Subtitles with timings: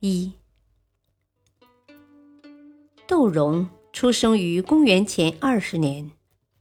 [0.00, 0.32] 一，
[3.08, 6.12] 窦融出生于公元前二十年，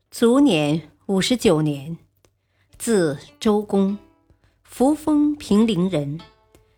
[0.10, 2.00] 卒年五十九年，
[2.80, 4.00] 字周公，
[4.64, 6.20] 扶风平陵人，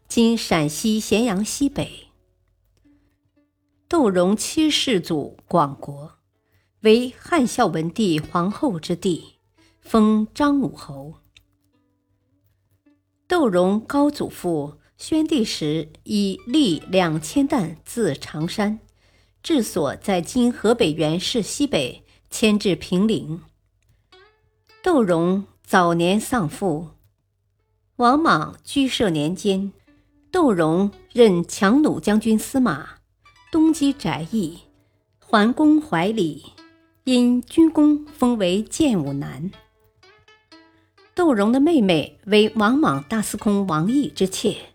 [0.10, 2.10] 今陕西咸阳西北。
[3.88, 6.16] 窦融七世祖广国，
[6.82, 9.36] 为汉孝文帝皇后之弟，
[9.80, 11.22] 封张武侯。
[13.30, 14.74] 窦融高祖父。
[15.00, 18.80] 宣帝时，以力两千担自常山，
[19.42, 23.42] 治所在今河北原市西北，迁至平陵。
[24.84, 26.90] 窦融早年丧父，
[27.96, 29.72] 王莽居舍年间，
[30.32, 32.98] 窦融任强弩将军司马，
[33.50, 34.60] 东击翟邑，
[35.18, 36.44] 还攻怀里，
[37.06, 39.50] 因军功封为建武男。
[41.16, 44.69] 窦融的妹妹为王莽大司空王毅之妾。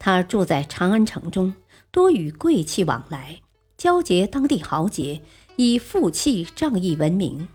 [0.00, 1.54] 他住在长安城中，
[1.90, 3.42] 多与贵戚往来，
[3.76, 5.20] 交结当地豪杰，
[5.56, 7.48] 以富气仗义闻名。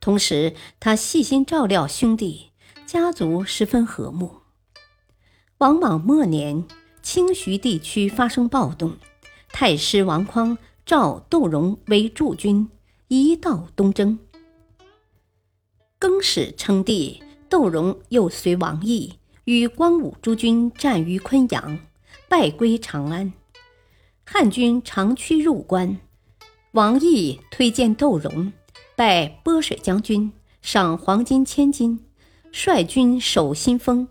[0.00, 2.50] 同时，他细心照料兄弟，
[2.84, 4.38] 家族十分和睦。
[5.58, 6.64] 王莽末年，
[7.00, 8.96] 清徐地区发生暴动，
[9.50, 12.68] 太师王匡召窦融为驻军，
[13.06, 14.18] 一道东征。
[15.96, 19.17] 更始称帝，窦融又随王毅。
[19.48, 21.78] 与光武诸军战于昆阳，
[22.28, 23.32] 败归长安。
[24.22, 25.98] 汉军长驱入关，
[26.72, 28.52] 王毅推荐窦融，
[28.94, 30.30] 拜波水将军，
[30.60, 31.98] 赏黄金千金，
[32.52, 34.06] 率军守新丰。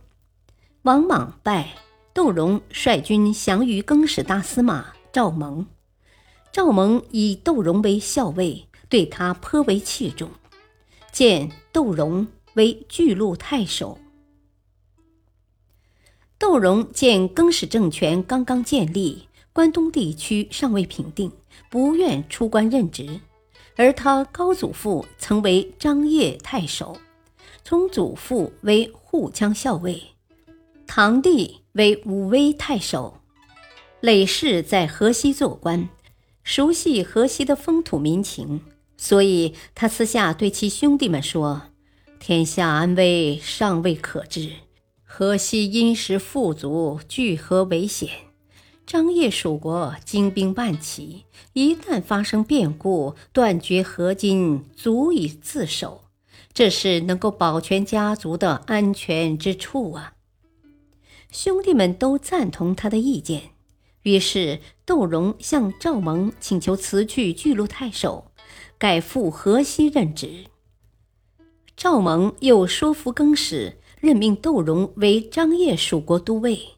[0.81, 1.75] 王莽败，
[2.15, 5.67] 窦融率军降于更始大司马赵蒙。
[6.51, 10.31] 赵蒙以窦融为校尉，对他颇为器重，
[11.11, 12.25] 建窦融
[12.55, 13.99] 为巨鹿太守。
[16.39, 21.31] 窦融见更始政权刚刚建立，关东地区尚未平定，
[21.69, 23.19] 不愿出关任职。
[23.75, 26.97] 而他高祖父曾为张掖太守，
[27.63, 30.01] 从祖父为护羌校尉，
[30.85, 33.19] 堂弟为武威太守，
[33.99, 35.89] 累世在河西做官，
[36.43, 38.61] 熟悉河西的风土民情，
[38.95, 41.63] 所以他私下对其兄弟们说
[42.19, 44.51] ：“天下安危尚未可知。”
[45.09, 48.09] 河西殷实富足，聚河为险。
[48.85, 51.23] 张掖蜀国精兵万骑，
[51.53, 56.03] 一旦发生变故，断绝河津，足以自守。
[56.53, 60.13] 这是能够保全家族的安全之处啊！
[61.31, 63.51] 兄弟们都赞同他的意见，
[64.03, 68.31] 于是窦融向赵蒙请求辞去巨鹿太守，
[68.77, 70.45] 改赴河西任职。
[71.77, 73.77] 赵蒙又说服更始。
[73.99, 76.75] 任命窦融为张掖蜀国都尉，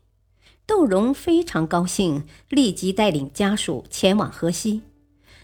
[0.66, 4.81] 窦融非常高兴，立即带领家属前往河西。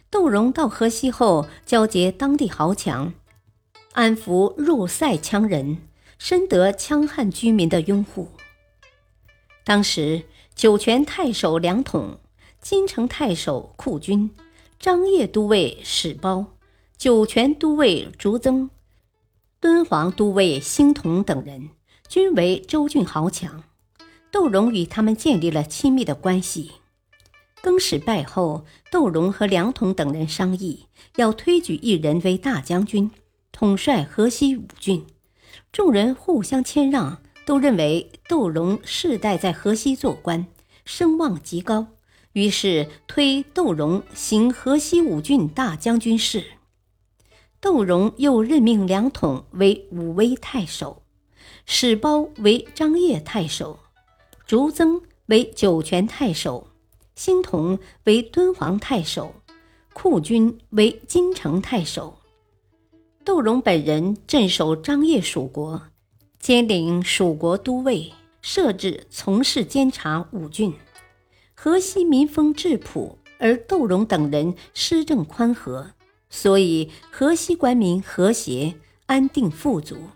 [0.10, 3.14] 窦融到河西后，交结当地豪强，
[3.92, 5.80] 安抚入塞羌人，
[6.18, 8.30] 深得羌汉居民的拥护。
[9.66, 10.24] 当时，
[10.56, 12.20] 酒泉太守梁统、
[12.62, 14.32] 金城太守库军、
[14.80, 16.46] 张掖都尉史包、
[16.98, 18.70] 酒泉都尉竺增。
[19.66, 21.72] 敦煌都尉兴同等人
[22.08, 23.64] 均为州郡豪强，
[24.30, 26.74] 窦融与他们建立了亲密的关系。
[27.64, 33.10] 更始败后，窦融和梁统等人商议，要推举一人为大将军，
[33.52, 35.04] 统帅河西五郡。
[35.72, 40.46] 众人互相谦让，都认为窦融世代在河西做官，
[40.86, 41.88] 声望极高，
[42.34, 46.46] 于是推窦融行河西五郡大将军事。
[47.60, 51.02] 窦融又任命梁统为武威太守，
[51.66, 53.80] 史褒为张掖太守，
[54.46, 56.68] 竺增为酒泉太守，
[57.16, 59.34] 辛同为敦煌太守，
[59.94, 62.20] 库军为金城太守。
[63.24, 65.82] 窦融本人镇守张掖蜀国，
[66.40, 70.72] 兼领蜀国都尉，设置从事监察五郡。
[71.56, 75.92] 河西民风质朴，而窦融等人施政宽和。
[76.38, 80.10] 所以，河西官民和谐、安定、富足。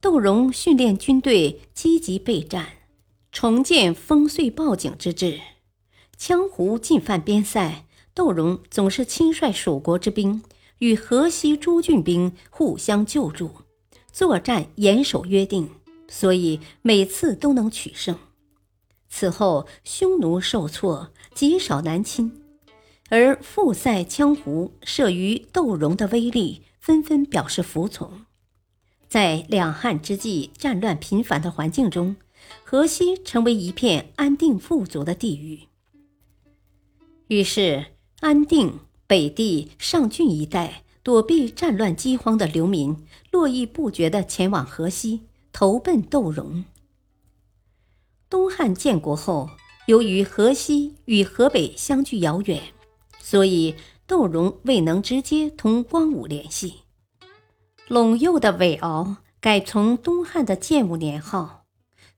[0.00, 2.66] 窦融训练军队，积极备战，
[3.30, 5.38] 重建烽燧报警之志。
[6.18, 7.84] 羌胡进犯边塞，
[8.14, 10.42] 窦融总是亲率蜀国之兵
[10.78, 13.50] 与河西诸郡兵互相救助，
[14.10, 15.68] 作战严守约定，
[16.08, 18.18] 所以每次都能取胜。
[19.10, 22.32] 此后，匈奴受挫，极少南侵，
[23.08, 28.26] 而复塞羌胡慑于窦融的威力，纷纷表示服从。
[29.08, 32.16] 在两汉之际战乱频繁的环境中，
[32.62, 35.60] 河西成为一片安定富足的地域。
[37.28, 37.86] 于是，
[38.20, 45.22] 安定、北地、上郡一带躲避战乱饥荒的流民，络绎不绝地前往河西，
[45.52, 46.64] 投奔窦融。
[48.28, 49.48] 东汉建国后，
[49.86, 52.62] 由于河西与河北相距遥远，
[53.18, 53.74] 所以
[54.06, 56.82] 窦融未能直接同光武联系。
[57.88, 61.64] 陇右的韦敖改从东汉的建武年号，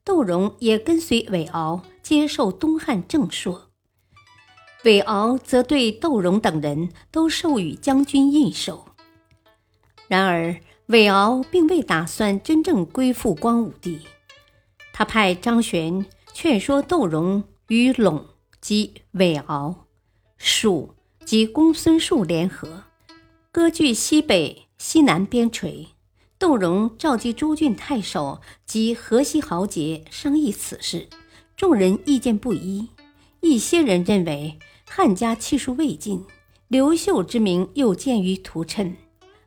[0.05, 3.71] 窦融也跟随韦敖接受东汉正朔。
[4.85, 8.87] 韦敖则对窦融等人都授予将军印绶。
[10.09, 14.01] 然而，韦敖并未打算真正归附光武帝。
[14.93, 18.25] 他派张玄劝说窦融与陇
[18.61, 19.87] 及韦敖、
[20.43, 20.95] 蜀
[21.27, 22.85] 及公孙述联合，
[23.53, 25.89] 割据西北、西南边陲。
[26.39, 31.09] 窦融召集诸郡太守及河西豪杰商议此事，
[31.55, 32.89] 众人意见不一。
[33.41, 34.59] 一些人认为
[34.89, 36.25] 汉家气数未尽，
[36.69, 38.95] 刘秀之名又见于屠谶。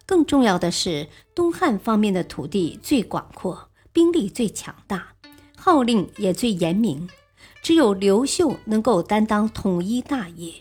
[0.06, 5.08] 更重要的是，东汉方面的土地最广阔，兵力最强大。
[5.58, 7.10] 号令也最严明，
[7.64, 10.54] 只有刘秀能够担当统一大业。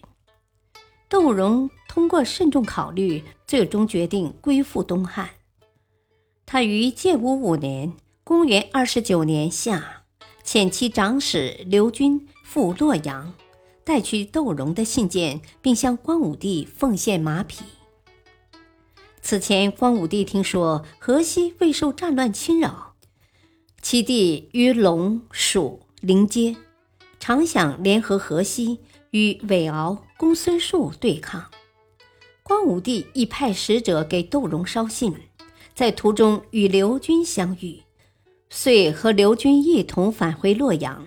[1.12, 5.28] 窦融通过慎重考虑，最终决定归附东汉。
[6.46, 7.92] 他于建武五年
[8.24, 10.04] （公元二十九年夏），
[10.42, 13.34] 遣其长史刘军赴洛阳，
[13.84, 17.62] 带去窦融的信件，并向光武帝奉献马匹。
[19.20, 22.94] 此前，光武帝听说河西未受战乱侵扰。
[23.82, 26.56] 其地与陇、蜀邻接，
[27.20, 28.80] 常想联合河西
[29.12, 31.44] 与韦敖、公孙述对抗。
[32.42, 35.14] 光武帝亦派使者给窦融捎信，
[35.74, 37.82] 在途中与刘军相遇，
[38.48, 41.06] 遂和刘军一同返回洛阳。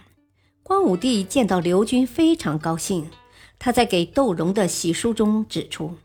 [0.61, 3.09] 光武帝见到刘军非常高兴，
[3.57, 5.95] 他在给窦融的喜书中指出，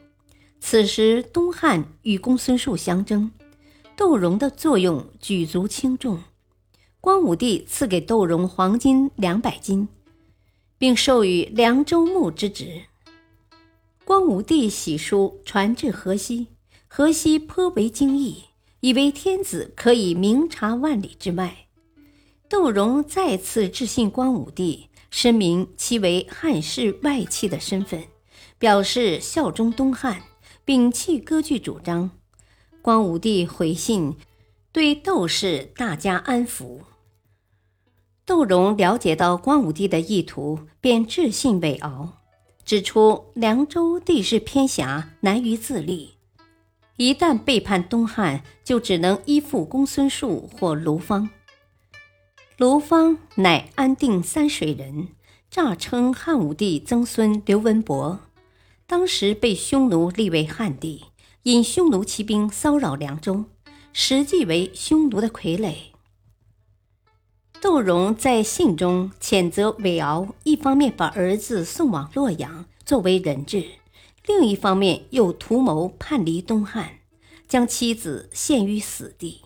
[0.59, 3.31] 此时东汉与公孙述相争，
[3.95, 6.23] 窦融的作用举足轻重。
[7.03, 9.89] 光武帝赐给窦融黄金两百斤，
[10.81, 12.85] 并授予凉州牧之职。
[14.03, 16.47] 光武帝喜书传至河西，
[16.89, 18.45] 河西颇为惊异，
[18.81, 21.67] 以为天子可以明察万里之外。
[22.49, 28.05] 窦融再次致信光武帝，申明其为汉室外戚的身份，
[28.59, 30.23] 表示效忠东汉，
[30.65, 32.11] 摒弃割据主张。
[32.81, 34.17] 光武帝回信，
[34.73, 36.81] 对窦氏大加安抚。
[38.31, 42.11] 窦融了解到光武帝的意图，便致信韦敖，
[42.65, 46.13] 指出凉州地势偏狭，难于自立。
[46.97, 51.29] 一旦背叛东汉，就只能依附公孙述或卢方。
[52.57, 55.09] 卢方乃安定三水人，
[55.51, 58.21] 诈称汉武帝曾孙刘文博，
[58.87, 61.07] 当时被匈奴立为汉帝，
[61.43, 63.47] 引匈奴骑兵骚扰凉州，
[63.93, 65.75] 实际为匈奴的傀儡。
[67.61, 73.65] 窦融在信中谴责韦敖，一方面把儿子送往洛阳作为人质，
[74.27, 77.01] 另一方面又图谋叛离东汉，
[77.47, 79.43] 将妻子陷于死地，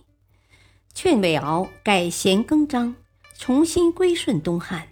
[0.94, 2.94] 劝韦敖改弦更张，
[3.36, 4.90] 重新归顺东汉。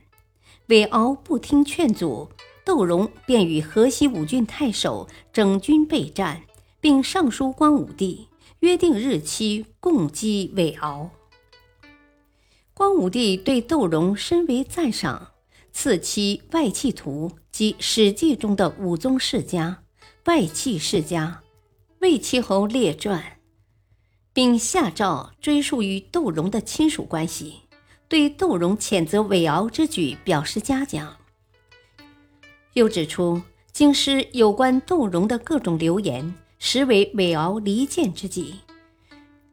[0.66, 2.30] 韦敖不听劝阻，
[2.64, 6.42] 窦融便与河西五郡太守整军备战，
[6.80, 8.26] 并上书光武帝，
[8.58, 11.10] 约定日期共击韦敖。
[12.74, 15.32] 光武帝对窦融深为赞赏，
[15.72, 19.82] 赐其《外戚图》及《史记》中的武宗世家、
[20.24, 21.42] 外戚世家、
[21.98, 23.38] 魏齐侯列传，
[24.32, 27.60] 并下诏追溯与窦融的亲属关系，
[28.08, 31.18] 对窦融谴责韦敖之举表示嘉奖。
[32.72, 38.54] 又指出京师有关窦融的各种流言，实为韦敖离间之计，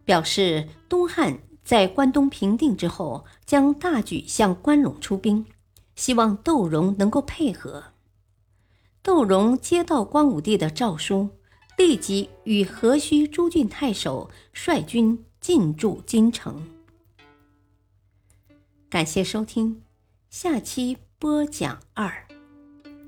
[0.05, 1.37] 表示东汉。
[1.69, 5.45] 在关东平定之后，将大举向关陇出兵，
[5.95, 7.93] 希望窦融能够配合。
[9.03, 11.29] 窦融接到光武帝的诏书，
[11.77, 16.67] 立即与河西诸郡太守率军进驻京城。
[18.89, 19.83] 感谢收听。
[20.31, 22.25] 下期播讲二，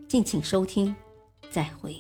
[0.08, 0.96] 敬请收听，
[1.50, 2.00] 再会。